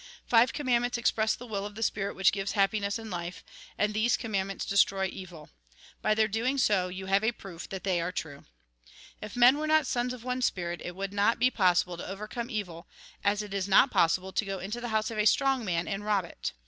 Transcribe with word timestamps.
Five 0.25 0.51
commandments 0.51 0.97
express 0.97 1.35
the 1.35 1.45
will 1.45 1.63
of 1.63 1.75
the 1.75 1.83
Spirit 1.83 2.15
which 2.15 2.31
gives 2.31 2.53
happiness 2.53 2.97
and 2.97 3.11
life. 3.11 3.43
And 3.77 3.93
these 3.93 4.17
commandments 4.17 4.65
destroy 4.65 5.05
evil. 5.13 5.51
By 6.01 6.15
their 6.15 6.27
doing 6.27 6.57
so, 6.57 6.87
you 6.87 7.05
have 7.05 7.23
a 7.23 7.31
proof 7.33 7.69
that 7.69 7.83
they 7.83 8.01
are 8.01 8.11
true." 8.11 8.45
If 9.21 9.35
men 9.35 9.59
were 9.59 9.67
not 9.67 9.85
sons 9.85 10.11
of 10.11 10.23
one 10.23 10.41
spirit, 10.41 10.81
it 10.83 10.95
would 10.95 11.13
not 11.13 11.37
be 11.37 11.51
possible 11.51 11.97
to 11.97 12.07
overcome 12.07 12.49
evil; 12.49 12.87
as 13.23 13.43
it 13.43 13.53
is 13.53 13.67
not 13.67 13.91
possible 13.91 14.33
to 14.33 14.43
go 14.45 14.57
into 14.57 14.81
the 14.81 14.89
house 14.89 15.11
of 15.11 15.19
a 15.19 15.25
strong 15.27 15.63
man, 15.63 15.87
and 15.87 16.03
rob 16.03 16.25
it. 16.25 16.53